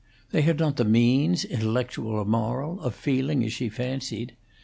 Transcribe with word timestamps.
They 0.31 0.41
had 0.41 0.57
not 0.57 0.77
the 0.77 0.83
means, 0.83 1.45
intellectual 1.45 2.07
or 2.09 2.25
moral, 2.25 2.79
of 2.81 2.95
feeling 2.95 3.43
as 3.43 3.53
she 3.53 3.69
fancied. 3.69 4.35